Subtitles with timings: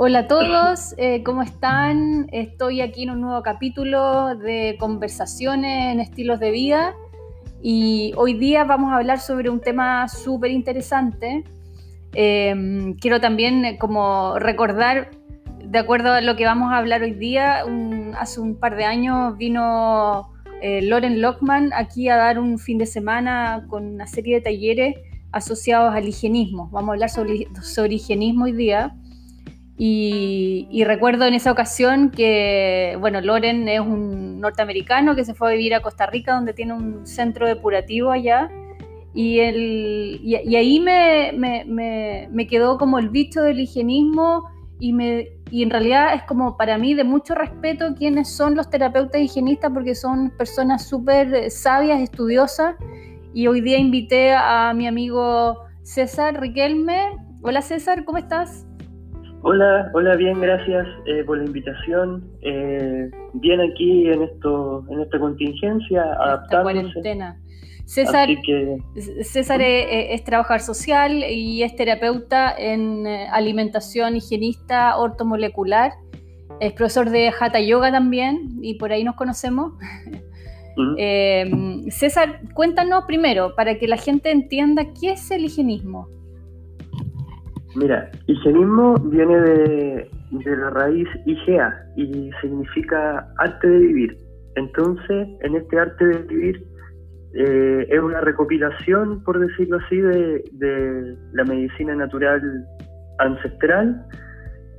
[0.00, 2.28] Hola a todos, eh, ¿cómo están?
[2.30, 6.94] Estoy aquí en un nuevo capítulo de conversaciones en estilos de vida
[7.60, 11.42] y hoy día vamos a hablar sobre un tema súper interesante.
[12.14, 15.10] Em, quiero también eh, como recordar,
[15.64, 17.64] de acuerdo a lo que vamos a hablar hoy día,
[18.16, 20.30] hace un par de años vino
[20.62, 24.94] eh, Loren Lockman aquí a dar un fin de semana con una serie de talleres
[25.32, 26.68] asociados al higienismo.
[26.70, 28.94] Vamos a hablar sobre, sobre higienismo hoy día.
[29.80, 35.52] Y, recuerdo en esa ocasión que, bueno, Loren es un norteamericano que se fue a
[35.52, 38.50] vivir a Costa Rica, donde tiene un centro depurativo allá.
[39.14, 45.28] Y, el, y, ahí me, me, me, quedó como el bicho del higienismo y, me,
[45.50, 49.70] y en realidad es como para mí de mucho respeto quienes son los terapeutas higienistas
[49.72, 52.74] porque son personas súper sabias, estudiosas.
[53.32, 57.16] Y hoy día invité a mi amigo César Riquelme.
[57.42, 58.67] Hola César, ¿cómo estás?
[59.42, 62.28] Hola, hola, bien, gracias eh, por la invitación.
[62.42, 66.62] Eh, bien aquí en esto, en esta contingencia, adaptándose.
[66.62, 67.40] cuarentena.
[67.84, 68.28] César,
[69.22, 75.92] César es, trabajador social y es terapeuta en eh, alimentación higienista ortomolecular.
[76.60, 79.72] Es profesor de Hatha Yoga también y por ahí nos conocemos.
[81.90, 86.08] César, cuéntanos primero, para que la gente entienda qué es el higienismo.
[87.78, 94.18] Mira, higienismo viene de, la raíz IGEA y significa arte de vivir.
[94.56, 96.66] Entonces, en este arte de vivir
[97.34, 102.42] eh, es una recopilación, por decirlo así, de, la medicina natural
[103.20, 104.04] ancestral,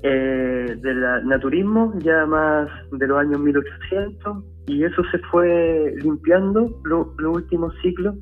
[0.03, 7.08] eh, del naturismo, ya más de los años 1800, y eso se fue limpiando los
[7.17, 8.16] últimos ciclos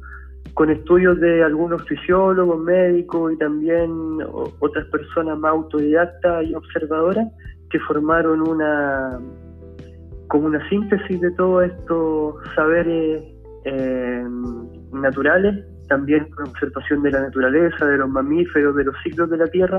[0.57, 3.91] con estudios de algunos fisiólogos, médicos y también
[4.59, 7.27] otras personas más autodidactas y observadoras
[7.69, 9.19] que formaron una
[10.29, 13.23] como una síntesis de todos estos saberes
[13.65, 14.25] eh,
[14.93, 19.45] naturales, también con observación de la naturaleza, de los mamíferos, de los ciclos de la
[19.45, 19.77] Tierra.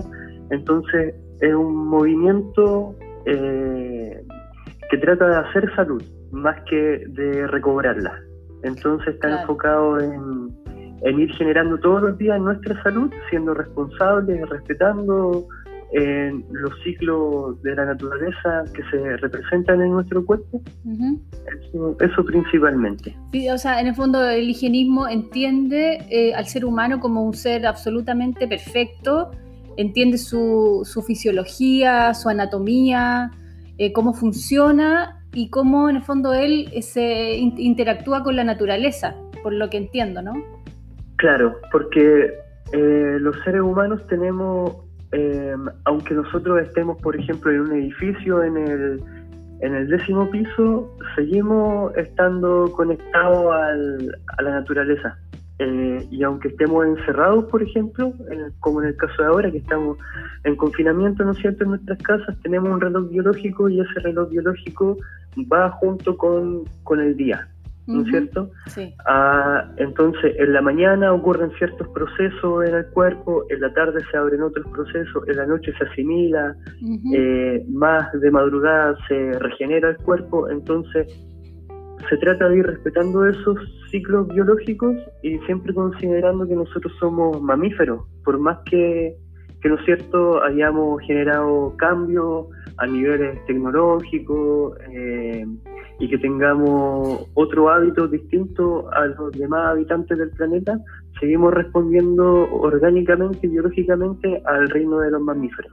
[0.50, 2.94] Entonces es un movimiento
[3.26, 4.22] eh,
[4.88, 8.16] que trata de hacer salud más que de recobrarla.
[8.62, 10.57] Entonces está enfocado en,
[11.02, 15.46] en ir generando todos los días nuestra salud, siendo responsables, respetando
[15.90, 20.60] eh, los ciclos de la naturaleza que se representan en nuestro cuerpo.
[22.00, 23.16] eso, principalmente.
[23.32, 27.32] Sí, o sea, en el fondo el higienismo entiende eh, al ser humano como un
[27.32, 29.30] ser absolutamente perfecto,
[29.78, 33.30] entiende su, su fisiología, su anatomía,
[33.78, 39.54] eh, cómo funciona y cómo en el fondo él se interactúa con la naturaleza, por
[39.54, 40.34] lo que entiendo, ¿no?
[41.18, 42.32] Claro, porque
[42.72, 44.70] eh, los seres humanos tenemos,
[45.10, 45.52] eh,
[45.84, 49.02] aunque nosotros estemos, por ejemplo, en un edificio en el,
[49.60, 55.18] en el décimo piso, seguimos estando conectados a la naturaleza.
[55.58, 58.12] Eh, y aunque estemos encerrados, por ejemplo,
[58.60, 59.98] como en el caso de ahora, que estamos
[60.44, 64.96] en confinamiento, ¿no es en nuestras casas, tenemos un reloj biológico y ese reloj biológico
[65.52, 67.48] va junto con el día.
[67.88, 68.50] ¿No es cierto?
[68.66, 68.94] Sí.
[69.06, 74.16] Ah, entonces, en la mañana ocurren ciertos procesos en el cuerpo, en la tarde se
[74.16, 76.54] abren otros procesos, en la noche se asimila,
[77.14, 81.06] eh, más de madrugada se regenera el cuerpo, entonces
[82.08, 83.58] se trata de ir respetando esos
[83.90, 89.16] ciclos biológicos y siempre considerando que nosotros somos mamíferos, por más que,
[89.60, 92.46] que ¿no es cierto?, hayamos generado cambios
[92.76, 95.44] a niveles tecnológicos, eh,
[96.00, 100.80] y que tengamos otro hábito distinto a los demás habitantes del planeta,
[101.18, 105.72] seguimos respondiendo orgánicamente y biológicamente al reino de los mamíferos.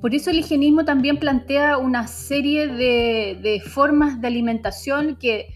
[0.00, 5.46] Por eso el higienismo también plantea una serie de, formas de alimentación que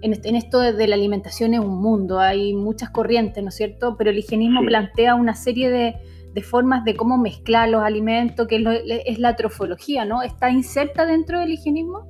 [0.00, 3.96] en, esto de, la alimentación es un mundo, hay muchas corrientes, ¿no es cierto?
[3.98, 8.64] Pero el higienismo plantea una serie de, formas de cómo mezclar los alimentos, que es,
[9.04, 10.22] es la trofología, ¿no?
[10.22, 12.06] ¿Está inserta dentro del higienismo?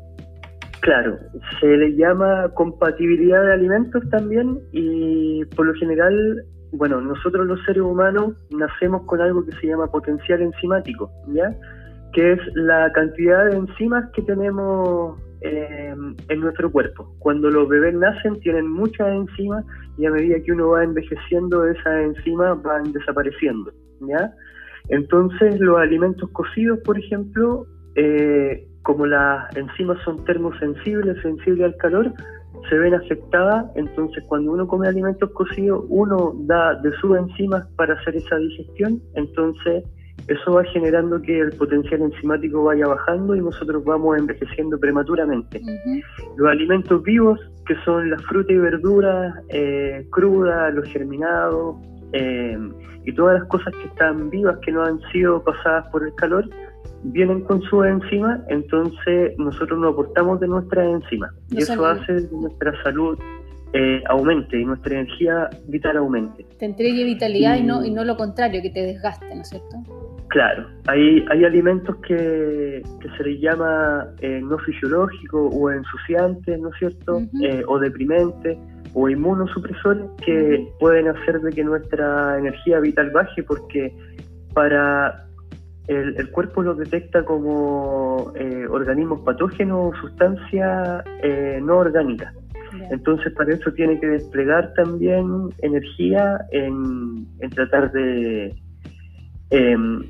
[0.81, 1.19] Claro,
[1.61, 7.83] se le llama compatibilidad de alimentos también y por lo general, bueno, nosotros los seres
[7.83, 11.55] humanos nacemos con algo que se llama potencial enzimático, ¿ya?
[12.15, 15.95] Que es la cantidad de enzimas que tenemos eh,
[16.29, 17.15] en nuestro cuerpo.
[17.19, 19.65] Cuando los bebés nacen tienen muchas enzimas
[19.99, 24.33] y a medida que uno va envejeciendo esas enzimas van desapareciendo, ¿ya?
[24.89, 27.67] Entonces los alimentos cocidos, por ejemplo,
[27.97, 32.13] eh, como las enzimas son termosensibles, sensibles al calor,
[32.69, 37.95] se ven afectadas, entonces cuando uno come alimentos cocidos, uno da de sus enzimas para
[37.95, 39.85] hacer esa digestión, entonces
[40.29, 45.61] eso va generando que el potencial enzimático vaya bajando y nosotros vamos envejeciendo prematuramente.
[46.37, 51.77] Los alimentos vivos, que son las frutas y verduras eh, crudas, los germinados
[52.13, 52.59] eh,
[53.05, 56.45] y todas las cosas que están vivas, que no han sido pasadas por el calor,
[57.05, 61.33] vienen con su enzima, entonces nosotros nos aportamos de nuestra enzima.
[61.51, 63.19] y eso hace que nuestra salud
[63.73, 66.45] eh, aumente y nuestra energía vital aumente.
[66.59, 69.77] Te entregue vitalidad y, no, y no lo contrario, que te desgaste, ¿no es cierto?
[70.29, 72.83] Claro, hay, hay alimentos que,
[73.17, 77.23] se les llama eh, no fisiológicos o ensuciantes, ¿no es cierto?
[77.43, 78.59] Eh, o deprimentes
[78.95, 83.93] o inmunosupresores que pueden hacer de que nuestra energía vital baje porque
[84.53, 85.30] para
[85.91, 88.33] el, cuerpo los detecta como
[88.71, 91.05] organismos patógenos o sustancias
[91.63, 92.35] no orgánicas.
[92.91, 98.55] Entonces, para eso tiene que desplegar también energía en, tratar de,
[99.51, 100.03] em,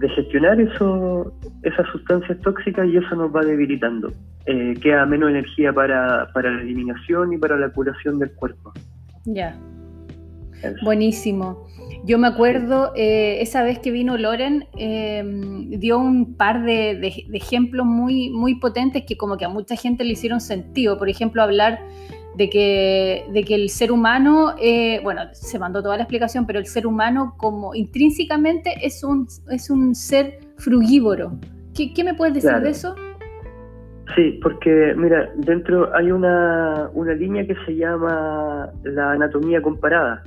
[0.00, 1.32] de gestionar eso,
[1.62, 4.12] esas sustancias tóxicas y eso nos va debilitando.
[4.46, 8.72] Eh, queda menos energía para, la eliminación y para la curación del cuerpo.
[9.24, 9.56] Ya.
[10.82, 11.66] Buenísimo.
[12.06, 16.90] Yo me acuerdo, eh, esa vez que vino Loren, em, dio un par de,
[17.32, 20.98] ejemplos muy, muy potentes que como que a mucha gente le hicieron sentido.
[20.98, 21.80] Por ejemplo, hablar
[22.36, 26.58] de que, de que el ser humano, eh, bueno, se mandó toda la explicación, pero
[26.58, 31.38] el ser humano como intrínsecamente es un, es un ser frugívoro.
[31.74, 32.94] ¿Qué, me puedes decir de eso?
[34.14, 40.22] Sí, porque mira, dentro hay una, una línea que se llama la anatomía comparada.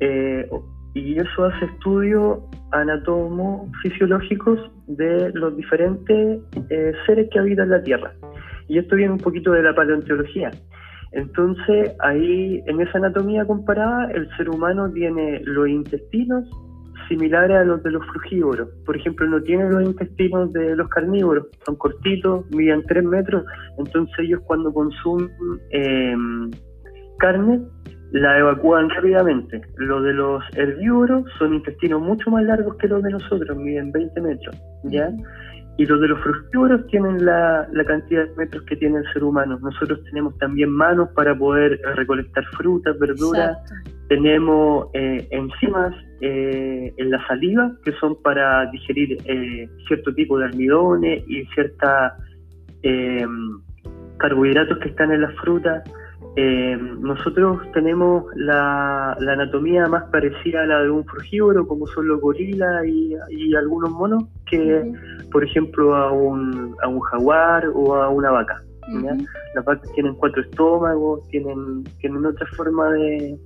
[0.00, 0.48] Eh,
[0.94, 2.38] y eso hace estudios
[2.70, 8.12] anatomo-fisiológicos de los diferentes eh, seres que habitan la Tierra.
[8.68, 10.50] Y esto viene un poquito de la paleontología.
[11.12, 16.44] Entonces, ahí, en esa anatomía comparada, el ser humano tiene los intestinos
[17.08, 18.68] similares a los de los frugívoros.
[18.86, 23.44] Por ejemplo, no tiene los intestinos de los carnívoros, son cortitos, miden 3 metros,
[23.78, 25.30] entonces ellos cuando consumen
[25.70, 26.16] eh,
[27.18, 27.60] carne
[28.14, 29.60] la evacúan rápidamente.
[29.76, 34.20] Los de los herbívoros son intestinos mucho más largos que los de nosotros, miden 20
[34.20, 35.10] metros, ¿ya?
[35.78, 39.58] Y los de los frugívoros tienen la, cantidad de metros que tiene el ser humano.
[39.60, 43.58] Nosotros tenemos también manos para poder recolectar frutas, verduras.
[44.08, 50.44] Tenemos eh, enzimas eh, en la saliva que son para digerir eh, cierto tipo de
[50.44, 52.12] almidones y ciertos
[54.18, 55.82] carbohidratos que están en las frutas.
[56.36, 62.20] Eh, nosotros tenemos la, anatomía más parecida a la de un frugívoro, como son los
[62.20, 64.92] gorilas y, algunos monos, que
[65.30, 68.62] por ejemplo a un, a un jaguar o a una vaca.
[69.54, 73.38] Las vacas tienen cuatro estómagos, tienen, tienen otra forma de...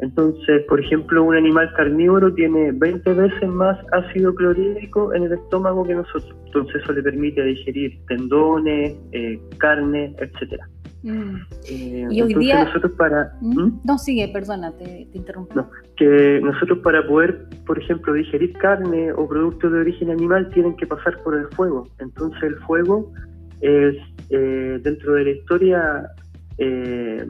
[0.00, 5.82] Entonces, por ejemplo, un animal carnívoro tiene 20 veces más ácido clorhídrico en el estómago
[5.84, 6.34] que nosotros.
[6.46, 10.68] Entonces eso le permite digerir tendones, eh, carne, etcétera.
[11.02, 11.36] Mm.
[11.68, 12.64] Eh, y hoy día...
[12.64, 13.32] Nosotros para...
[13.40, 13.60] ¿Mm?
[13.60, 13.80] ¿Mm?
[13.84, 15.66] No, sigue, perdona, te, interrumpo.
[15.96, 20.86] que nosotros para poder, por ejemplo, digerir carne o productos de origen animal tienen que
[20.86, 21.88] pasar por el fuego.
[21.98, 23.12] Entonces el fuego
[23.60, 23.96] es,
[24.30, 26.10] eh, dentro de la historia
[26.58, 27.24] eh,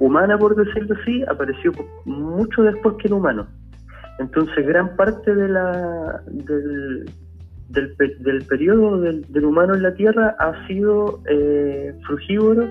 [0.00, 1.72] humana, por decirlo así, apareció
[2.04, 3.46] mucho después que el humano.
[4.18, 7.06] Entonces gran parte de la, del,
[7.68, 11.22] del, periodo del, humano en la Tierra ha sido
[12.06, 12.68] frugívoro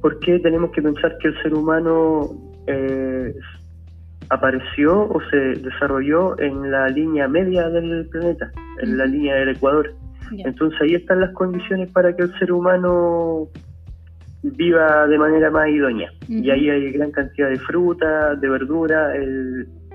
[0.00, 2.30] porque tenemos que pensar que el ser humano
[2.66, 3.34] eh,
[4.30, 9.94] apareció o se desarrolló en la línea media del planeta, en la línea del Ecuador.
[10.32, 13.48] Entonces ahí están las condiciones para que el ser humano
[14.42, 16.10] viva de manera más idónea.
[16.28, 19.12] Y ahí hay gran cantidad de fruta, de verdura.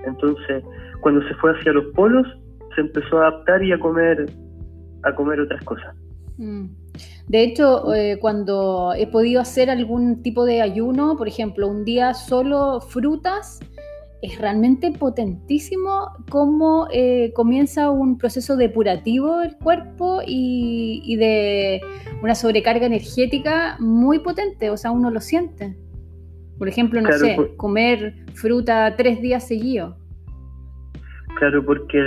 [0.06, 0.62] entonces,
[1.00, 2.26] cuando se fue hacia los polos,
[2.74, 4.26] se empezó a adaptar y a comer,
[5.02, 5.96] a comer otras cosas.
[6.36, 6.66] Mm.
[7.28, 12.14] De hecho, eh, cuando he podido hacer algún tipo de ayuno, por ejemplo, un día
[12.14, 13.60] solo frutas,
[14.22, 21.80] es realmente potentísimo cómo eh, comienza un proceso depurativo del cuerpo y, de
[22.22, 25.76] una sobrecarga energética muy potente, o sea, uno lo siente.
[26.58, 29.94] Por ejemplo, no sé, comer fruta tres días seguidos.
[31.38, 31.98] Claro, porque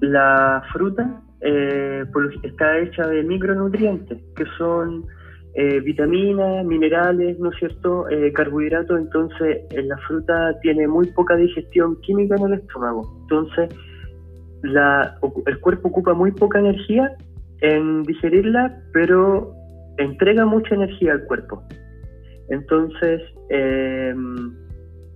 [0.00, 2.04] la fruta eh,
[2.44, 5.04] está hecha de micronutrientes, que son
[5.54, 12.00] eh, vitaminas, minerales, ¿no es cierto?, eh, carbohidratos, entonces la fruta tiene muy poca digestión
[12.02, 13.74] química en el estómago, entonces
[14.62, 17.16] el cuerpo ocupa muy poca energía
[17.60, 19.52] en digerirla, pero
[19.98, 21.64] entrega mucha energía al cuerpo.
[22.48, 23.22] Entonces,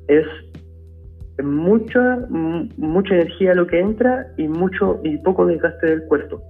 [0.09, 0.27] es
[1.43, 6.43] mucha, mucha energía lo que entra y mucho y poco desgaste del cuerpo.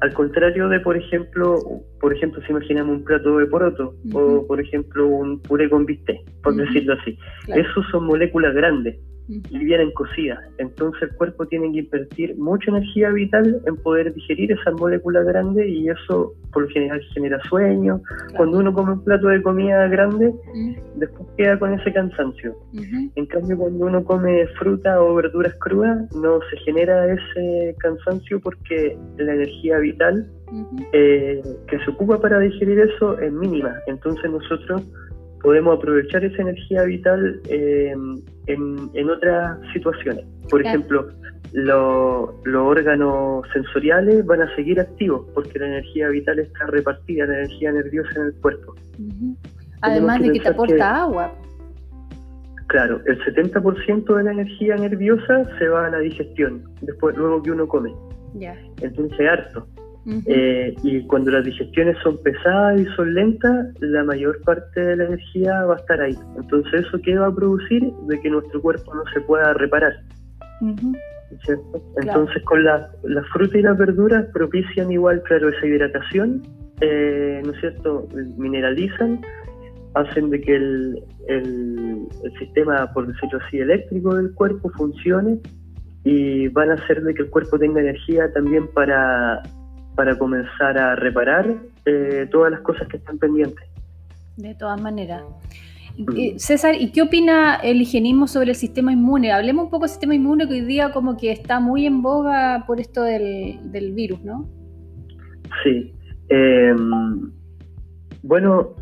[0.00, 1.58] Al contrario de, por ejemplo,
[2.00, 6.20] por ejemplo, si imaginamos un plato de poroto o, por ejemplo, un puré con bistec,
[6.42, 7.18] por decirlo así.
[7.48, 8.96] Esos son moléculas grandes
[9.28, 10.38] y vienen cocidas.
[10.58, 15.66] Entonces el cuerpo tiene que invertir mucha energía vital en poder digerir esas moléculas grandes
[15.68, 18.00] y eso por lo general genera sueño.
[18.36, 20.32] Cuando uno come un plato de comida grande,
[20.96, 22.56] después queda con ese cansancio.
[23.14, 28.96] En cambio, cuando uno come fruta o verduras crudas, no se genera ese cansancio porque
[29.18, 30.26] la energía vital
[30.92, 33.74] eh, que se ocupa para digerir eso es mínima.
[33.86, 34.82] Entonces nosotros
[35.42, 37.94] podemos aprovechar esa energía vital eh,
[38.46, 40.24] en, otras situaciones.
[40.50, 41.08] Por ejemplo,
[41.52, 47.72] los órganos sensoriales van a seguir activos porque la energía vital está repartida, la energía
[47.72, 48.74] nerviosa en el cuerpo.
[49.82, 51.32] Además de que te aporta agua.
[52.68, 57.52] Claro, el 70% de la energía nerviosa se va a la digestión, después luego que
[57.52, 57.94] uno come.
[58.34, 58.56] Ya.
[58.82, 59.66] Entonces, harto.
[60.26, 65.04] Eh, y cuando las digestiones son pesadas y son lentas, la mayor parte de la
[65.04, 66.16] energía va a estar ahí.
[66.36, 67.82] Entonces, ¿eso qué va a producir?
[68.06, 69.94] De que nuestro cuerpo no se pueda reparar.
[70.60, 76.42] Entonces, con la, las frutas y las verduras propician igual, claro, esa hidratación,
[76.80, 78.06] eh, ¿no es cierto?
[78.36, 79.20] Mineralizan,
[79.94, 85.40] hacen de que el, el, el sistema, por decirlo así, eléctrico del cuerpo funcione
[86.04, 89.42] y van a hacer de que el cuerpo tenga energía también para
[89.96, 93.64] para comenzar a reparar eh, todas las cosas que están pendientes.
[94.36, 95.22] De todas maneras.
[95.98, 96.36] Mm.
[96.36, 99.32] César, ¿y qué opina el higienismo sobre el sistema inmune?
[99.32, 102.64] Hablemos un poco del sistema inmune que hoy día como que está muy en boga
[102.66, 104.46] por esto del, virus, ¿no?
[105.64, 105.92] Sí.
[106.28, 107.30] Em,
[108.22, 108.74] bueno,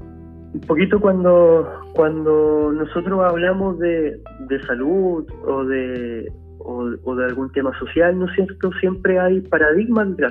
[0.54, 4.20] un poquito cuando, cuando nosotros hablamos de,
[4.66, 8.72] salud o de, o, de algún tema social, ¿no es cierto?
[8.80, 10.26] Siempre hay paradigmas de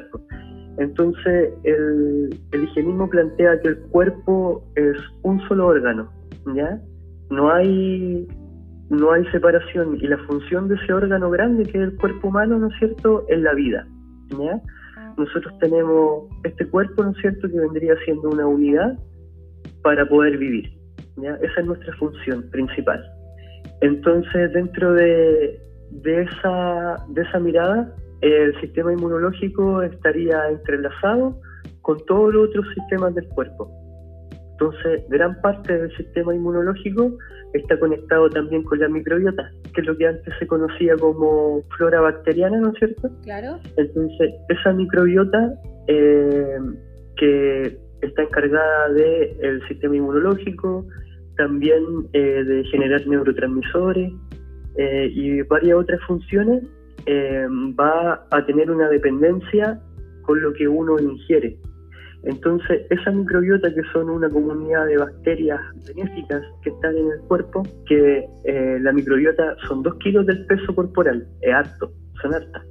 [0.78, 6.12] entonces, el, el, higienismo plantea que el cuerpo es un solo órgano,
[6.56, 6.82] ¿ya?
[7.30, 8.28] No hay,
[8.90, 12.58] no hay separación y la función de ese órgano grande que es el cuerpo humano,
[12.58, 13.88] ¿no es cierto?, es la vida,
[14.32, 14.60] ¿ya?
[15.16, 18.98] Nosotros tenemos este cuerpo, ¿no es cierto?, que vendría siendo una unidad
[19.84, 20.72] para poder vivir,
[21.18, 21.36] ¿ya?
[21.36, 23.00] Esa es nuestra función principal.
[23.82, 25.60] Entonces, dentro de,
[25.92, 31.38] de, esa, de esa mirada, el sistema inmunológico estaría entrelazado
[31.82, 33.70] con todos los otros sistemas del cuerpo.
[34.54, 37.18] Entonces, gran parte del sistema inmunológico
[37.54, 42.00] está conectado también con la microbiota, que es lo que antes se conocía como flora
[42.00, 43.10] bacteriana, ¿no es cierto?
[43.24, 43.60] Claro.
[43.76, 45.54] Entonces, esa microbiota
[45.88, 46.60] eh,
[47.18, 50.86] que está encargada del sistema inmunológico,
[51.36, 54.14] también eh, de generar neurotransmisores
[54.78, 56.64] eh, y varias otras funciones,
[57.06, 57.48] eh,
[57.80, 59.80] va a tener una dependencia
[60.24, 61.58] con lo que uno ingiere.
[62.24, 67.64] Entonces, esa microbiota que son una comunidad de bacterias benéficas que están en el cuerpo,
[67.86, 71.92] que eh, la microbiota son dos kilos del peso corporal, es harto,
[72.22, 72.64] son hartas.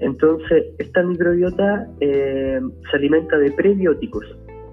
[0.00, 4.24] Entonces, esta microbiota eh, se alimenta de prebióticos,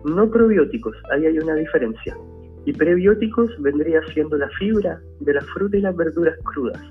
[0.06, 2.18] no probióticos, ahí hay una diferencia.
[2.66, 6.82] Y prebióticos vendría siendo la fibra de la fruta y las verduras crudas.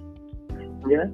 [0.91, 1.11] ¿ya?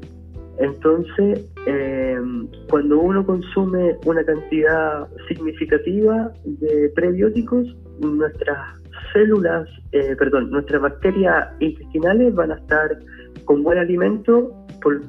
[0.59, 8.59] Entonces, em, cuando uno consume una cantidad significativa de prebióticos, nuestras
[9.13, 12.99] células, eh, perdón, nuestras bacterias intestinales van a estar
[13.45, 14.53] con buen alimento,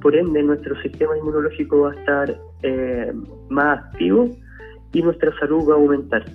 [0.01, 3.13] por, ende nuestro sistema inmunológico va a estar eh,
[3.49, 4.29] más activo
[4.93, 6.25] y nuestra salud va a aumentar.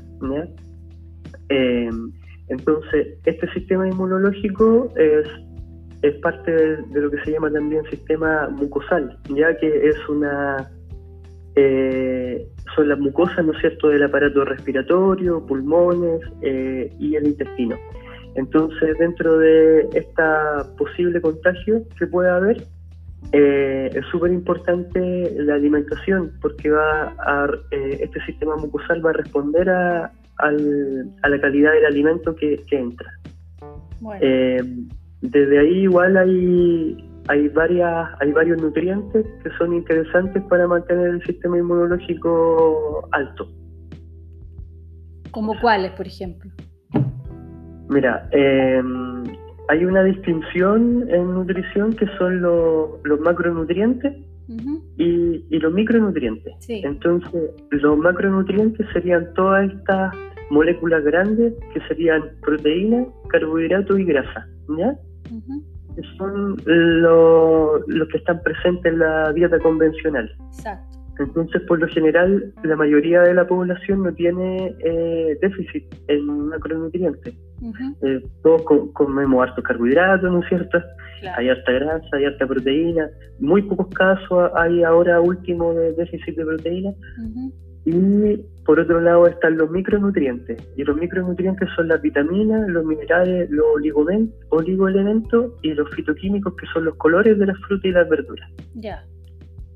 [1.48, 2.12] Em,
[2.48, 5.26] entonces, este sistema inmunológico es
[6.02, 10.70] es parte de, lo que se llama también sistema mucosal, ya que es una
[11.56, 17.76] eh, son las mucosas, ¿no es cierto?, del aparato respiratorio, pulmones eh, y el intestino.
[18.36, 22.62] Entonces, dentro de esta posible contagio que pueda haber,
[23.32, 29.68] eh, es súper importante la alimentación, porque va a, este sistema mucosal va a responder
[29.68, 33.12] a, la calidad del alimento que, entra.
[35.22, 36.96] Desde ahí igual hay,
[37.28, 43.48] hay, varias, hay varios nutrientes que son interesantes para mantener el sistema inmunológico alto.
[45.30, 46.50] ¿Como cuáles, por ejemplo?
[47.88, 49.24] Mira, em,
[49.68, 54.16] hay una distinción en nutrición que son los macronutrientes
[54.96, 56.54] y, y, los micronutrientes.
[56.68, 60.12] Entonces, los macronutrientes serían todas estas
[60.50, 64.48] moléculas grandes que serían proteínas, carbohidratos y grasa.
[64.76, 64.98] ¿ya?
[66.16, 70.30] Son los que están presentes en la dieta convencional.
[70.52, 71.00] Exacto.
[71.18, 77.34] Entonces, por lo general, la mayoría de la población no tiene eh, déficit en macronutrientes.
[78.02, 78.62] Eh, todos
[78.94, 80.78] comemos hartos carbohidratos, ¿no es cierto?
[81.36, 83.10] Hay harta grasa, hay harta proteína.
[83.38, 86.90] Muy pocos casos hay ahora último de déficit de proteína.
[87.84, 90.58] Y por otro lado están los micronutrientes.
[90.76, 93.66] Y los micronutrientes son las vitaminas, los minerales, los
[94.50, 98.48] oligoelementos y los fitoquímicos que son los colores de las frutas y las verduras.
[98.74, 99.02] Ya.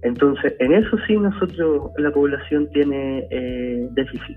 [0.02, 4.37] Entonces, en eso sí nosotros, la población tiene eh, déficit.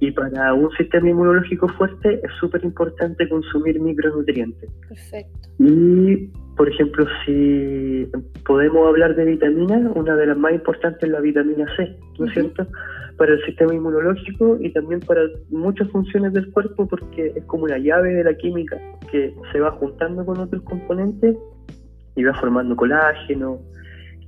[0.00, 4.70] Y para un sistema inmunológico fuerte es súper importante consumir micronutrientes.
[4.88, 5.48] Perfecto.
[5.58, 8.08] Y, por ejemplo, si
[8.46, 12.32] podemos hablar de vitaminas, una de las más importantes es la vitamina C, ¿no es
[12.32, 12.66] cierto?
[13.16, 17.78] Para el sistema inmunológico y también para muchas funciones del cuerpo porque es como una
[17.78, 18.78] llave de la química
[19.10, 21.36] que se va juntando con otros componentes
[22.16, 23.60] y va formando colágeno,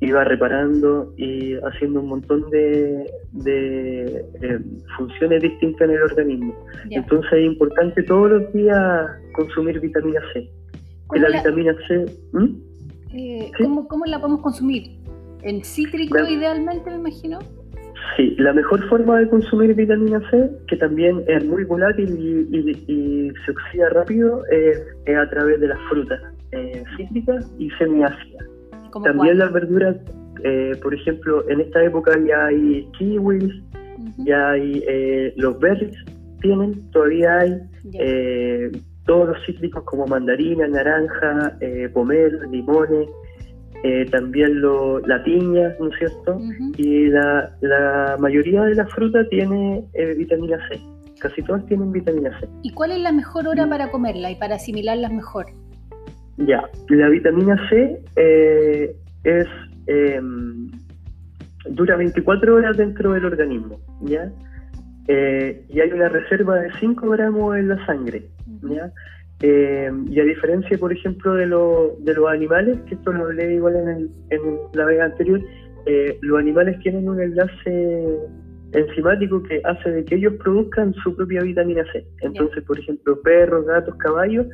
[0.02, 3.06] iba reparando y haciendo un montón de,
[3.46, 4.58] eh,
[4.96, 6.54] funciones distintas en el organismo.
[6.90, 10.50] Entonces es importante todos los días consumir vitamina C.
[11.14, 12.04] la, vitamina C...
[13.14, 14.98] Eh, ¿cómo, la podemos consumir?
[15.42, 17.38] ¿En cítrico idealmente, me imagino?
[18.16, 23.50] Sí, la mejor forma de consumir vitamina C, que también es muy volátil y, se
[23.52, 24.82] oxida rápido, es,
[25.14, 28.51] a través de las frutas eh, cítricas y semiácidas.
[29.00, 29.96] También las verduras,
[30.44, 33.52] eh, por ejemplo, en esta época ya hay kiwis,
[34.18, 35.96] ya hay eh, los berries,
[36.40, 37.60] tienen, todavía hay
[37.94, 38.72] eh,
[39.06, 41.56] todos los cítricos como mandarina, naranja,
[41.92, 43.08] pomelo, limones,
[44.10, 46.38] también lo, la piña, ¿no es cierto?
[46.76, 49.84] Y la, la, mayoría de las frutas tiene
[50.16, 50.80] vitamina C.
[51.18, 52.48] Casi todas tienen vitamina C.
[52.62, 55.46] ¿Y cuál es la mejor hora para comerla y para asimilarlas mejor?
[56.38, 59.46] Ya, la vitamina C eh, es
[59.86, 60.70] em,
[61.70, 64.30] dura 24 horas dentro del organismo, ¿ya?
[65.08, 68.24] Eh, y hay una reserva de 5 gramos en la sangre,
[68.62, 68.90] ¿ya?
[69.40, 73.74] Em, y a diferencia, por ejemplo, de, de los animales, que esto lo hablé igual
[73.76, 74.10] en,
[74.72, 75.40] la vez anterior,
[75.86, 78.06] eh, los animales tienen un enlace
[78.72, 82.06] enzimático que hace de que ellos produzcan su propia vitamina C.
[82.20, 84.46] Entonces, por ejemplo, perros, gatos, caballos,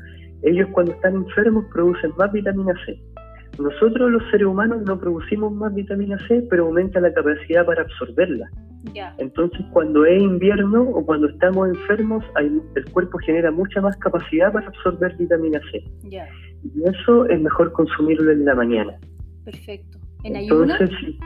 [0.43, 3.01] ellos cuando están enfermos producen más vitamina C.
[3.59, 8.49] Nosotros los seres humanos no producimos más vitamina C, pero aumenta la capacidad para absorberla.
[9.19, 14.69] Entonces cuando es invierno o cuando estamos enfermos, el cuerpo genera mucha más capacidad para
[14.69, 15.83] absorber vitamina C.
[16.05, 18.97] Y eso es mejor consumirlo en la mañana.
[19.45, 19.99] Perfecto.
[20.25, 20.79] ¿En ayuna?
[20.79, 21.19] sí,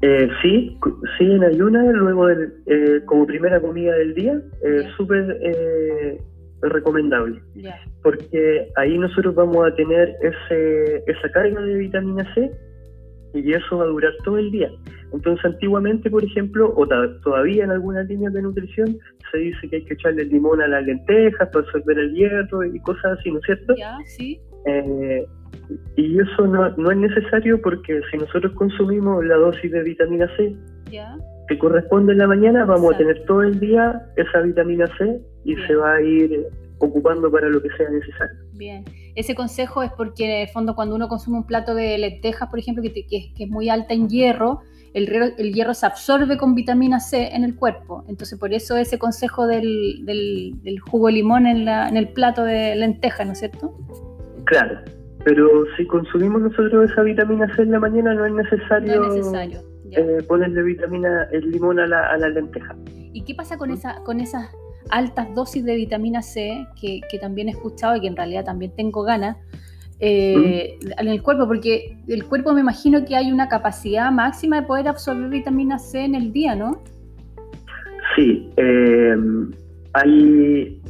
[0.00, 0.78] eh, sí,
[1.18, 5.38] sí, en ayuna, luego eh, como primera comida del día, eh, súper
[6.62, 7.40] recomendable.
[8.02, 12.50] Porque ahí nosotros vamos a tener ese, esa carga de vitamina C
[13.34, 14.70] y eso va a durar todo el día.
[15.12, 16.86] Entonces, antiguamente, por ejemplo, o
[17.22, 18.98] todavía en algunas líneas de nutrición,
[19.30, 22.78] se dice que hay que echarle limón a las lentejas para absorber el hierro y
[22.80, 23.74] cosas así, ¿no es cierto?
[24.04, 24.40] sí.
[24.66, 25.26] Eh,
[25.96, 30.56] y eso no, no, es necesario porque si nosotros consumimos la dosis de vitamina C,
[31.48, 35.56] que corresponde en la mañana, vamos a tener todo el día esa vitamina C y
[35.66, 36.46] se va a ir
[36.78, 38.36] ocupando para lo que sea necesario.
[38.52, 38.84] Bien,
[39.14, 42.58] ese consejo es porque en el fondo cuando uno consume un plato de lentejas, por
[42.58, 44.60] ejemplo, que, que, es muy alta en hierro,
[44.94, 48.04] el, el, hierro se absorbe con vitamina C en el cuerpo.
[48.08, 52.44] Entonces, por eso ese consejo del, del, jugo de limón en, la, en el plato
[52.44, 53.74] de lentejas, ¿no es cierto?
[54.44, 54.80] Claro,
[55.24, 59.14] pero si consumimos nosotros esa vitamina C en la mañana, no es necesario, no es
[59.14, 62.76] necesario eh, ponerle vitamina, el limón a la, a la lenteja.
[63.12, 64.50] ¿Y qué pasa con, esa, con esas
[64.90, 69.02] altas dosis de vitamina C, que, también he escuchado y que en realidad también tengo
[69.02, 69.36] ganas,
[70.00, 71.46] eh, en el cuerpo?
[71.46, 76.04] Porque el cuerpo me imagino que hay una capacidad máxima de poder absorber vitamina C
[76.04, 76.82] en el día, ¿no?
[78.16, 79.16] Sí, eh,
[79.92, 80.80] hay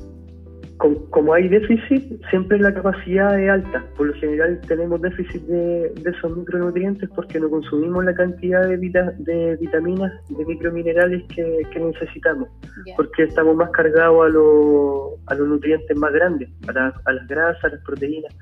[0.78, 3.84] como hay déficit, siempre la capacidad es alta.
[3.96, 9.56] Por lo general tenemos déficit de, esos micronutrientes porque no consumimos la cantidad de, de
[9.60, 12.48] vitaminas, de microminerales que, necesitamos.
[12.96, 17.68] Porque estamos más cargados a, a los nutrientes más grandes, a, a las grasas, a
[17.68, 18.34] las proteínas.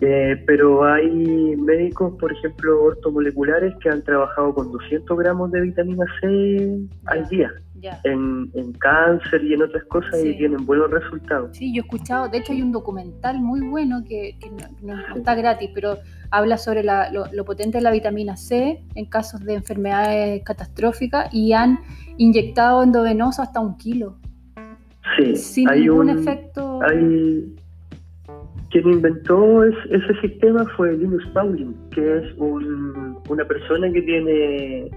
[0.00, 1.10] Eh, pero hay
[1.56, 7.52] médicos, por ejemplo, ortomoleculares, que han trabajado con 200 gramos de vitamina C al día.
[8.04, 11.56] En, cáncer y en otras cosas y tienen buenos resultados.
[11.56, 14.36] Sí, yo he escuchado, de hecho hay un documental muy bueno que,
[14.82, 15.96] no, está gratis, pero
[16.30, 21.80] habla sobre lo, potente de la vitamina C en casos de enfermedades catastróficas y han
[22.18, 24.18] inyectado endovenoso hasta un kilo.
[25.16, 26.80] Sí, sin ningún efecto.
[26.82, 27.56] Hay,
[28.70, 34.90] quien inventó ese sistema fue Linus Pauling, que es una persona que tiene,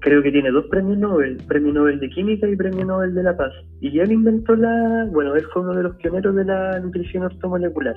[0.00, 3.36] creo que tiene dos premios Nobel, premio Nobel de Química y premio Nobel de la
[3.36, 3.52] Paz.
[3.80, 7.96] Y él inventó la, bueno, él fue uno de los pioneros de la nutrición ortomolecular.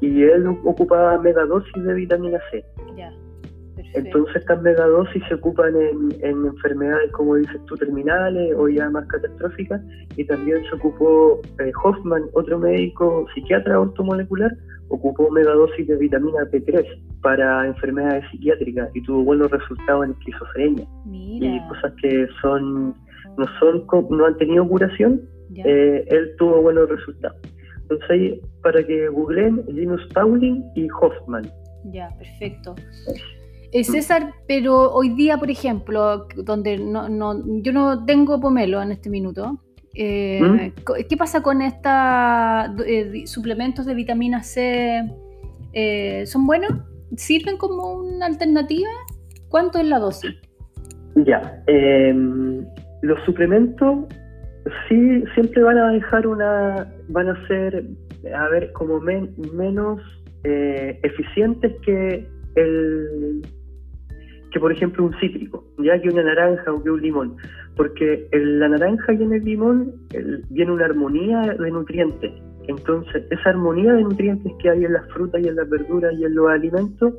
[0.00, 2.64] Y él ocupaba megadosis de vitamina C.
[3.94, 9.80] Entonces estas megadosis se ocupan en, enfermedades, como dices tú, terminales o ya más catastróficas,
[10.16, 14.50] y también se ocupó eh, Hoffman, otro médico psiquiatra ortomolecular,
[14.88, 16.86] ocupó megadosis de vitamina B3
[17.22, 20.86] para enfermedades psiquiátricas y tuvo buenos resultados en esquizofrenia.
[21.10, 22.94] Y cosas que son
[23.38, 25.20] no son no han tenido curación,
[25.54, 27.36] eh, él tuvo buenos resultados.
[27.82, 31.44] Entonces ahí, para que googleen, Linus Pauling y Hoffman.
[31.84, 32.74] Ya, perfecto.
[33.08, 33.41] Eh,
[33.72, 39.08] César, pero hoy día, por ejemplo, donde no, no, yo no tengo pomelo en este
[39.08, 39.58] minuto,
[39.94, 41.04] eh, ¿Mm?
[41.08, 41.92] ¿qué pasa con estos
[42.86, 45.02] eh, suplementos de vitamina C?
[46.26, 46.72] ¿Son buenos?
[47.16, 48.88] ¿Sirven como una alternativa?
[49.48, 50.34] ¿Cuánto es la dosis?
[51.26, 52.64] Ya, em,
[53.02, 54.06] los suplementos
[54.88, 57.84] sí siempre van a dejar una, van a ser,
[58.34, 60.00] a ver, como menos
[60.44, 63.42] eficientes que el
[64.52, 67.36] que, por ejemplo, un cítrico, ya que una naranja o que un limón,
[67.76, 69.92] porque en la naranja y en el limón
[70.50, 72.32] viene una armonía de nutrientes.
[72.68, 76.24] Entonces, esa armonía de nutrientes que hay en las frutas y en las verduras y
[76.24, 77.14] en los alimentos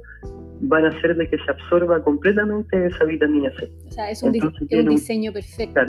[0.62, 3.70] van a hacer de que se absorba completamente esa vitamina C.
[3.88, 5.82] O sea, es un, diseño perfecto.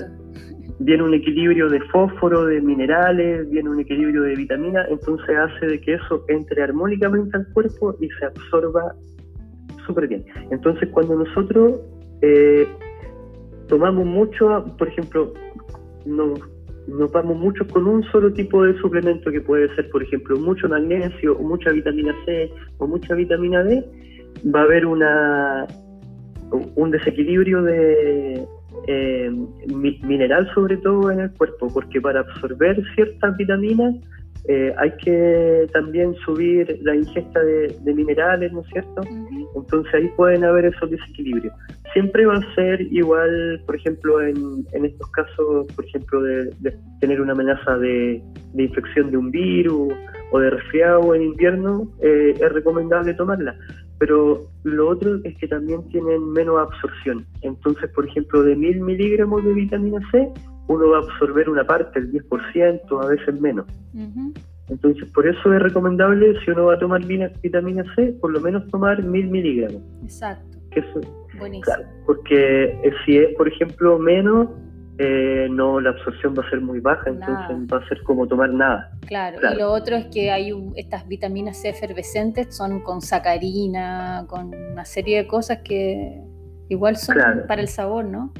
[0.80, 5.80] viene un equilibrio de fósforo, de minerales, viene un equilibrio de vitamina, entonces hace de
[5.80, 8.96] que eso entre armónicamente al cuerpo y se absorba
[9.86, 10.24] súper bien.
[10.50, 11.80] Entonces, cuando nosotros
[12.22, 12.66] eh,
[13.68, 15.32] tomamos mucho, por ejemplo,
[16.06, 16.40] nos,
[16.86, 20.68] nos vamos mucho con un solo tipo de suplemento que puede ser, por ejemplo, mucho
[20.68, 23.84] magnesio o mucha vitamina C o mucha vitamina D,
[24.54, 25.66] va a haber una
[26.76, 28.46] un desequilibrio de
[28.86, 29.30] eh,
[29.68, 33.94] mineral sobre todo en el cuerpo, porque para absorber ciertas vitaminas
[34.46, 39.00] eh, hay que también subir la ingesta de, minerales, ¿no es cierto?
[39.56, 41.54] Entonces ahí pueden haber esos desequilibrios.
[41.94, 47.32] Siempre va a ser igual, por ejemplo, en, estos casos, por ejemplo, de, tener una
[47.32, 48.22] amenaza de,
[48.58, 49.94] infección de un virus
[50.30, 53.56] o de resfriado en invierno, eh, es recomendable tomarla.
[53.98, 57.24] Pero lo otro es que también tienen menos absorción.
[57.42, 60.28] Entonces, por ejemplo, de mil miligramos de vitamina C,
[60.68, 63.66] uno va a absorber una parte, el 10%, a veces menos.
[64.68, 68.66] Entonces, por eso es recomendable, si uno va a tomar vitamina C, por lo menos
[68.68, 69.82] tomar mil miligramos.
[70.02, 70.58] Exacto.
[71.38, 71.76] Buenísimo.
[72.06, 74.48] porque eh, si es, por ejemplo, menos,
[74.98, 78.50] eh, no la absorción va a ser muy baja, entonces va a ser como tomar
[78.50, 78.92] nada.
[79.06, 84.54] Claro, y lo otro es que hay estas vitaminas C efervescentes, son con sacarina, con
[84.54, 86.20] una serie de cosas que
[86.68, 87.16] igual son
[87.48, 88.32] para el sabor, ¿no?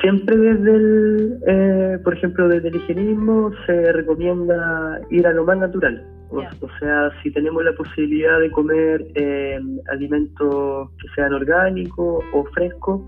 [0.00, 5.58] Siempre desde el, eh, por ejemplo, desde el higienismo se recomienda ir a lo más
[5.58, 6.04] natural.
[6.30, 9.58] O, sea, si tenemos la posibilidad de comer eh,
[9.90, 13.02] alimentos que sean orgánicos o frescos,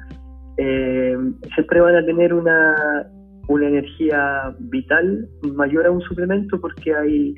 [0.56, 1.16] eh,
[1.54, 3.06] siempre van a tener una,
[3.46, 7.34] una energía vital mayor a un suplemento porque hay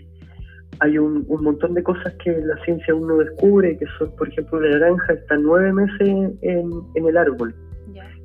[0.81, 4.29] hay un, un, montón de cosas que la ciencia aún no descubre, que son, por
[4.29, 6.09] ejemplo, la naranja está nueve meses
[6.43, 7.55] en, en el árbol.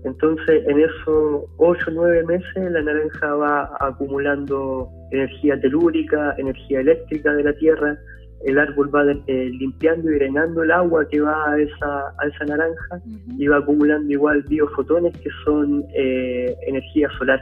[0.06, 7.34] Entonces, en esos 8 o 9 meses, la naranja va acumulando energía telúrica, energía eléctrica
[7.34, 7.98] de la tierra,
[8.46, 12.46] el árbol va eh, limpiando y drenando el agua que va a esa, a esa
[12.46, 13.02] naranja
[13.38, 17.40] y va acumulando igual biofotones que son eh, energía solar.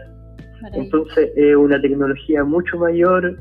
[0.74, 3.38] Entonces, es una tecnología mucho mayor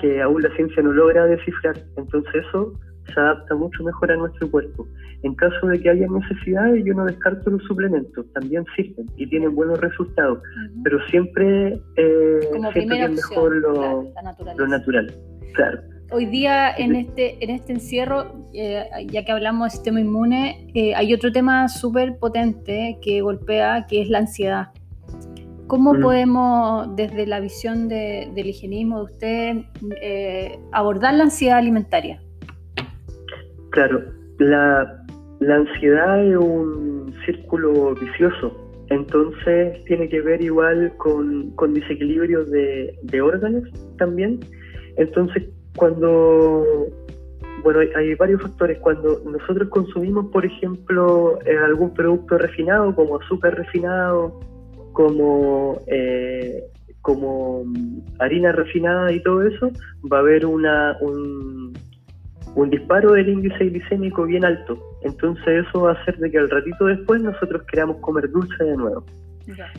[0.00, 1.76] que aún la ciencia no logra descifrar.
[1.96, 2.74] Entonces, eso
[3.12, 4.86] se adapta mucho mejor a nuestro cuerpo.
[5.22, 9.54] En caso de que haya necesidades, yo no descarto los suplementos, también sirven y tienen
[9.54, 10.38] buenos resultados,
[10.82, 12.40] pero siempre, eh,
[12.72, 14.04] siempre es mejor lo,
[14.56, 15.12] lo, natural.
[15.54, 15.80] Claro.
[16.12, 20.94] Hoy día en este, en este encierro, eh, ya que hablamos de sistema inmune, eh,
[20.94, 24.68] hay otro tema súper potente que golpea, que es la ansiedad.
[25.68, 26.00] ¿Cómo mm.
[26.00, 29.56] podemos, desde la visión del higienismo de usted,
[30.02, 32.20] eh, abordar la ansiedad alimentaria?
[33.70, 34.02] Claro,
[34.38, 35.04] la,
[35.40, 38.56] ansiedad es un círculo vicioso,
[38.88, 43.62] entonces tiene que ver igual con, con desequilibrios de, órganos
[43.96, 44.40] también.
[44.96, 45.44] Entonces,
[45.76, 46.64] cuando,
[47.62, 48.78] bueno, hay, varios factores.
[48.80, 54.40] Cuando nosotros consumimos, por ejemplo, eh, algún producto refinado, como azúcar refinado,
[54.92, 56.64] como, eh,
[57.02, 57.64] como
[58.18, 59.70] harina refinada y todo eso,
[60.12, 61.72] va a haber una, un,
[62.54, 64.78] un disparo del índice glicémico bien alto.
[65.02, 68.76] Entonces eso va a hacer de que al ratito después nosotros queramos comer dulce de
[68.76, 69.04] nuevo.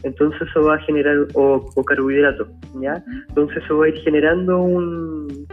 [0.03, 2.47] Entonces eso va a generar, o, carbohidratos,
[2.81, 3.03] ¿ya?
[3.29, 5.47] Entonces eso va a ir generando un,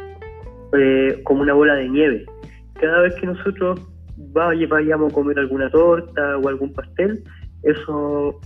[0.77, 2.27] eh, como una bola de nieve.
[2.81, 3.81] Cada vez que nosotros
[4.17, 7.23] vayamos a comer alguna torta o algún pastel,
[7.63, 8.41] eso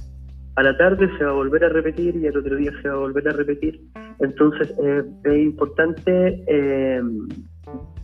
[0.56, 2.94] a la tarde se va a volver a repetir y al otro día se va
[2.94, 3.80] a volver a repetir.
[4.20, 7.00] Entonces eh, es importante eh,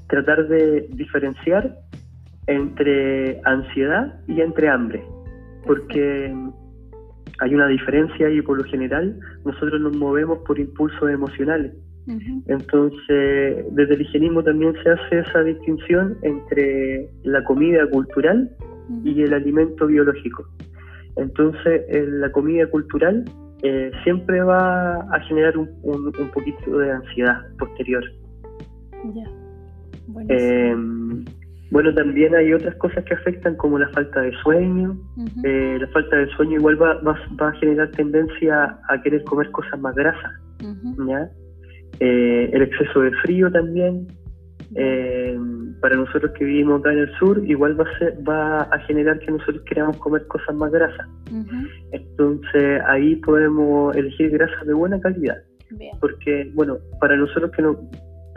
[0.08, 1.76] tratar de diferenciar
[2.46, 5.02] entre ansiedad y entre hambre,
[5.66, 6.34] porque
[7.40, 11.72] hay una diferencia y por lo general nosotros nos movemos por impulsos emocionales.
[12.46, 18.50] Entonces, desde el higienismo también se hace esa distinción entre la comida cultural
[19.04, 20.48] y el alimento biológico.
[21.16, 23.24] Entonces, la comida cultural
[23.62, 28.04] eh, siempre va a generar un, un, poquito de ansiedad posterior.
[29.14, 29.47] Ya.
[31.70, 34.96] Bueno, también hay otras cosas que afectan como la falta de sueño.
[35.44, 39.78] Eh, la falta de sueño igual va, va, a generar tendencia a querer comer cosas
[39.80, 40.32] más grasas.
[42.00, 44.06] Eh, el exceso de frío también.
[44.74, 45.38] Eh,
[45.80, 49.18] para nosotros que vivimos acá en el sur, igual va a, ser, va a generar
[49.20, 51.06] que nosotros queramos comer cosas más grasas.
[51.92, 55.36] Entonces ahí podemos elegir grasas de buena calidad.
[56.00, 57.76] Porque, bueno, para nosotros que no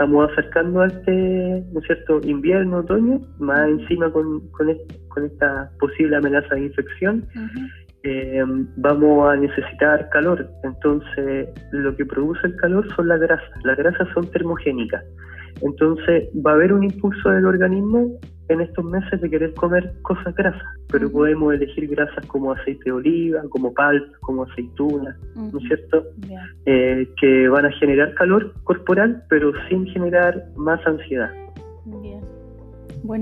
[0.02, 6.16] estamos acercando a este, ¿no es cierto?, invierno, otoño, más encima con, con, esta posible
[6.16, 7.24] amenaza de infección,
[8.04, 8.44] eh,
[8.78, 10.50] vamos a necesitar calor.
[10.64, 13.64] Entonces, lo que produce el calor son las grasas.
[13.64, 15.04] Las grasas son termogénicas.
[15.62, 18.10] Entonces, va a haber un impulso del organismo
[18.54, 22.92] en estos meses de querer comer cosas grasas, pero podemos elegir grasas como aceite de
[22.92, 26.04] oliva, como palta, como aceituna, ¿no es cierto?
[26.66, 31.32] Eh, que van a generar calor corporal, pero sin generar más ansiedad.
[31.86, 32.22] Bien.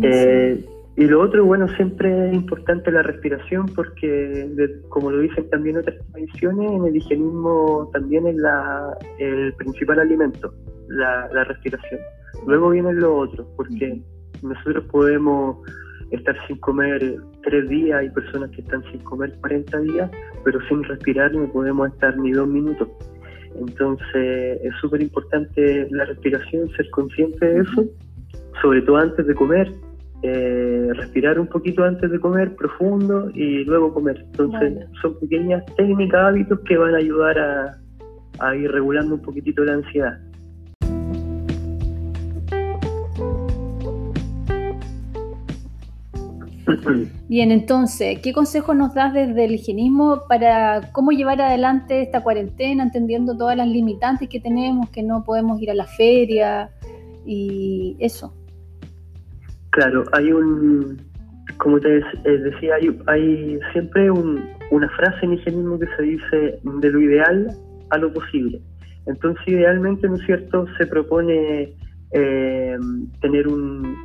[0.03, 0.65] Eh,
[0.99, 4.49] y lo otro, bueno, siempre es importante la respiración porque,
[4.89, 10.53] como lo dicen también otras tradiciones, en el higienismo también es la, el principal alimento,
[10.89, 12.01] la, respiración.
[12.45, 14.01] Luego viene lo otro, porque
[14.41, 15.57] nosotros podemos
[16.11, 20.11] estar sin comer tres días, hay personas que están sin comer 40 días,
[20.43, 22.89] pero sin respirar no podemos estar ni dos minutos.
[23.55, 27.85] Entonces es súper importante la respiración, ser consciente de eso,
[28.61, 29.71] sobre todo antes de comer,
[30.21, 34.23] eh, respirar un poquito antes de comer profundo y luego comer.
[34.31, 37.77] Entonces son pequeñas técnicas, hábitos que van a ayudar a,
[38.39, 40.19] a ir regulando un poquitito la ansiedad.
[47.29, 52.83] Bien, entonces, ¿qué consejo nos das desde el higienismo para cómo llevar adelante esta cuarentena,
[52.83, 56.69] entendiendo todas las limitantes que tenemos, que no podemos ir a la feria
[57.25, 58.33] y eso?
[59.71, 60.97] Claro, hay un,
[61.57, 62.75] como te eh, decía,
[63.07, 67.55] hay, siempre una frase en higienismo que se dice de lo ideal
[67.91, 68.61] a lo posible.
[69.05, 71.73] Entonces, idealmente, ¿no es cierto?, se propone
[72.11, 72.77] eh,
[73.21, 73.97] tener un,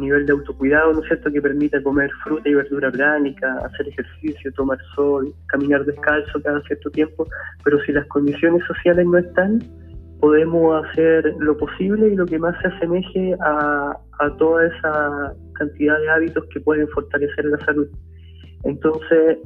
[0.00, 4.52] nivel de autocuidado, ¿no es cierto?, que permita comer fruta y verdura orgánica, hacer ejercicio,
[4.52, 7.26] tomar sol, caminar descalzo cada cierto tiempo,
[7.64, 9.62] pero si las condiciones sociales no están,
[10.20, 15.98] podemos hacer lo posible y lo que más se asemeje a, a toda esa cantidad
[16.00, 17.88] de hábitos que pueden fortalecer la salud.
[18.64, 19.38] Entonces,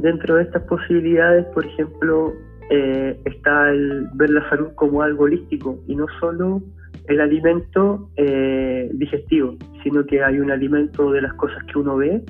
[0.00, 2.32] dentro de estas posibilidades, por ejemplo,
[2.70, 6.62] eh, está el ver la salud como algo holístico y no solo
[7.08, 12.22] el alimento eh, digestivo, sino que hay un alimento de las cosas que uno ve.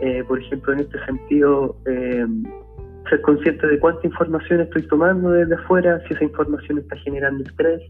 [0.00, 2.26] Eh, por ejemplo, en este sentido, eh,
[3.08, 7.82] ser consciente de cuánta información estoy tomando desde afuera, si esa información está generando estrés.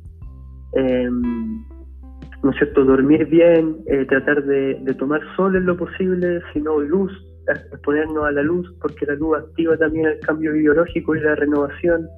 [2.43, 2.85] ¿No es cierto?
[2.85, 3.77] Dormir bien,
[4.09, 7.13] tratar de, de, tomar sol en lo posible, si no luz,
[7.47, 12.09] exponernos a la luz, porque la luz activa también el cambio biológico y la renovación.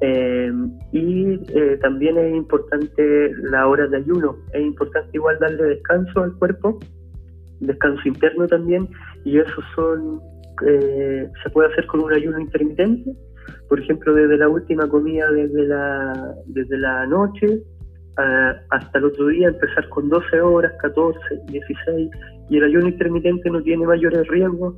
[0.00, 0.52] Eh,
[0.92, 6.34] y eh, también es importante la hora de ayuno, es importante igual darle descanso al
[6.38, 6.78] cuerpo,
[7.60, 8.88] descanso interno también,
[9.24, 10.20] y eso son
[10.66, 13.12] eh, se puede hacer con un ayuno intermitente,
[13.68, 17.60] por ejemplo desde la última comida desde la, desde la noche
[18.70, 22.10] hasta el otro día, empezar con 12 horas, 14, 16,
[22.50, 24.74] y el ayuno intermitente no tiene mayores riesgos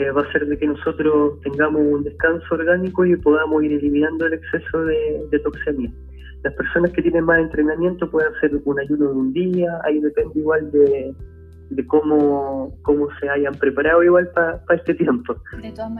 [0.00, 4.26] eh, va a ser de que nosotros tengamos un descanso orgánico y podamos ir eliminando
[4.26, 5.92] el exceso de, toxemia.
[6.42, 10.40] Las personas que tienen más entrenamiento pueden hacer un ayuno de un día, ahí depende
[10.40, 11.14] igual de,
[11.86, 15.36] cómo, cómo se hayan preparado igual para este tiempo.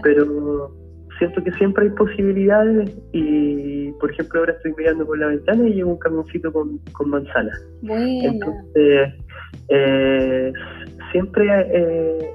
[0.03, 0.73] Pero
[1.19, 5.75] siento que siempre hay posibilidades y, por ejemplo, ahora estoy mirando por la ventana y
[5.75, 7.53] llevo un camioncito con, con manzana.
[7.83, 9.13] Entonces,
[9.69, 10.53] eh,
[11.13, 12.31] siempre, eh,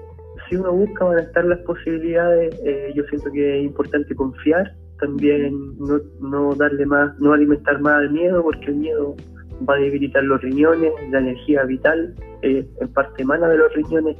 [0.50, 2.60] si uno busca, van a estar las posibilidades.
[2.66, 8.02] Eh, yo siento que es importante confiar, también no, no darle más, no alimentar más
[8.02, 9.16] el miedo, porque el miedo
[9.68, 14.18] va a debilitar los riñones, la energía vital, en parte emana de los riñones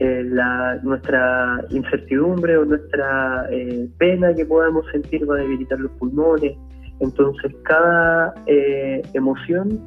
[0.00, 5.92] eh, la, nuestra incertidumbre o nuestra eh, pena que podamos sentir va a debilitar los
[5.92, 6.56] pulmones.
[6.98, 9.80] Entonces cada eh, emoción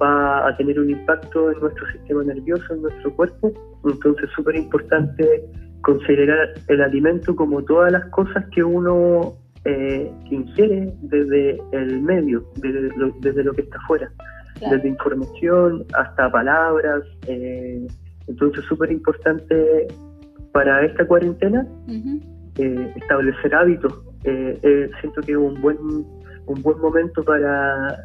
[0.00, 3.52] va a tener un impacto en nuestro sistema nervioso, en nuestro cuerpo.
[3.84, 5.44] Entonces es súper importante
[5.82, 9.34] considerar el alimento como todas las cosas que uno
[10.30, 14.08] ingiere desde el medio, desde lo, desde lo que está afuera,
[14.60, 17.02] desde información hasta palabras.
[17.26, 17.84] Eh,
[18.28, 19.86] entonces, súper importante
[20.52, 21.66] para esta cuarentena
[22.58, 23.92] eh, establecer hábitos.
[24.24, 27.96] Eh, eh, siento que es un buen, un buen momento para,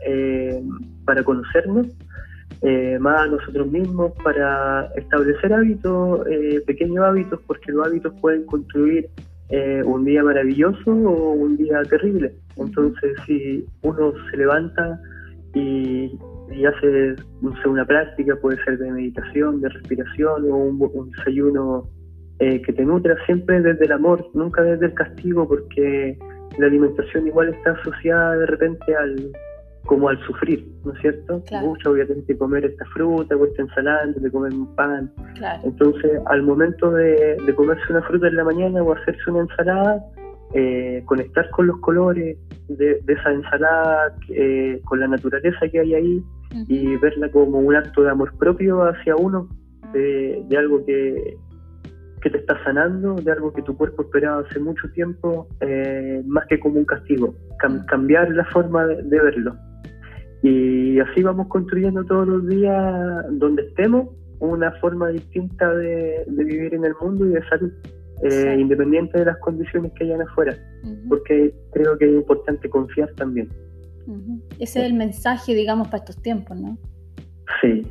[1.05, 1.87] para conocernos
[2.99, 6.27] más a nosotros mismos, para establecer hábitos,
[6.67, 9.09] pequeños hábitos, porque los hábitos pueden construir
[9.85, 12.33] un día maravilloso o un día terrible.
[12.57, 14.99] Entonces, si uno se levanta
[15.53, 16.17] y,
[16.65, 17.15] hace
[17.65, 21.87] una práctica, puede ser de meditación, de respiración o un, desayuno
[22.39, 26.17] eh, que te nutra siempre desde el amor, nunca desde el castigo, porque
[26.57, 29.31] la alimentación igual está asociada de repente al
[29.85, 31.43] como al sufrir, ¿no es cierto?
[31.61, 34.75] Mucho voy a tener que comer esta fruta o esta ensalada antes de comer un
[34.75, 35.11] pan.
[35.63, 40.03] Entonces, al momento de, comerse una fruta en la mañana o hacerse una ensalada,
[40.53, 46.23] eh, conectar con los colores de, esa ensalada, eh, con la naturaleza que hay ahí,
[46.67, 49.47] y verla como un acto de amor propio hacia uno,
[49.93, 51.37] de, algo que,
[52.21, 56.45] que, te está sanando, de algo que tu cuerpo esperaba hace mucho tiempo, eh, más
[56.47, 57.33] que como un castigo,
[57.87, 59.55] cambiar la forma de, verlo.
[60.43, 64.07] Y así vamos construyendo todos los días, donde estemos,
[64.39, 67.71] una forma distinta de, vivir en el mundo y de salud.
[68.23, 70.55] Eh, independiente de las condiciones que hayan afuera,
[71.09, 73.49] porque creo que es importante confiar también.
[74.59, 76.77] Ese es el mensaje, digamos, para estos tiempos, ¿no?
[77.61, 77.81] Sí,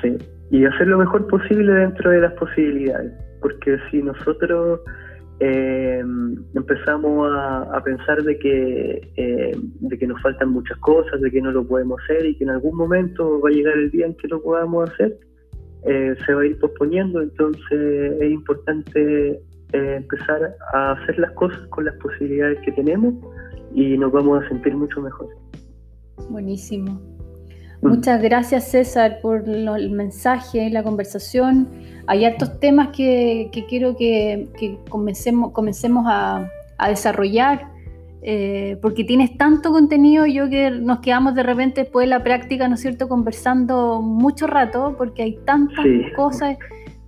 [0.00, 0.16] sí.
[0.52, 4.80] Y hacer lo mejor posible dentro de las posibilidades, porque si nosotros
[5.42, 6.02] eh,
[6.54, 11.50] empezamos a, pensar de que, eh, de que nos faltan muchas cosas, de que no
[11.50, 14.28] lo podemos hacer y que en algún momento va a llegar el día en que
[14.28, 15.18] lo podamos hacer,
[15.86, 19.40] eh, se va a ir posponiendo, entonces es importante
[19.72, 23.14] empezar a hacer las cosas con las posibilidades que tenemos
[23.72, 25.28] y nos vamos a sentir mucho mejor.
[26.28, 27.00] Buenísimo.
[27.80, 27.88] Mm.
[27.88, 31.68] Muchas gracias César por el mensaje, la conversación.
[32.06, 36.50] Hay hartos temas que, quiero que, comencemos, comencemos a,
[36.88, 37.68] desarrollar,
[38.22, 42.68] eh, porque tienes tanto contenido, yo que nos quedamos de repente después de la práctica,
[42.68, 45.84] ¿no es cierto?, conversando mucho rato, porque hay tantas
[46.16, 46.56] cosas,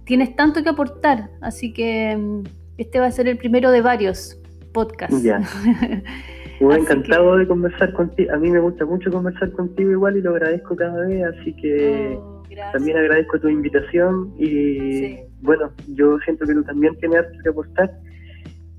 [0.05, 2.43] tienes tanto que aportar, así que mm,
[2.77, 4.39] este va a ser el primero de varios
[4.73, 5.17] podcasts.
[6.63, 8.33] Muy encantado de conversar contigo.
[8.33, 12.17] A mí me gusta mucho conversar contigo igual y lo agradezco cada vez, así que
[12.17, 17.91] oh, también agradezco tu invitación y bueno, yo siento que tú también tienes que apostar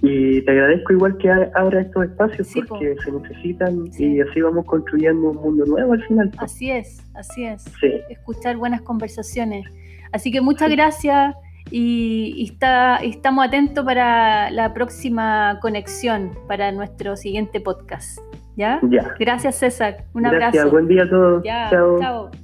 [0.02, 5.32] y te agradezco igual que abra estos espacios porque se necesitan y así vamos construyendo
[5.32, 6.32] un mundo nuevo al final.
[6.38, 7.66] Así es, así es.
[8.10, 9.66] Escuchar buenas conversaciones.
[10.14, 11.36] Así que muchas gracias
[11.76, 18.20] y, está, estamos atentos para la próxima conexión, para nuestro siguiente podcast.
[18.56, 18.80] ¿Ya?
[19.20, 20.06] Gracias, César.
[20.14, 20.50] Un Gracias.
[20.50, 20.70] abrazo.
[20.70, 21.44] Buen día a todos.
[21.44, 22.00] chao.
[22.00, 22.43] chao.